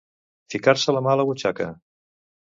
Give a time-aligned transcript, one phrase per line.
[0.53, 1.67] Ficar-se la mà a la butxaca.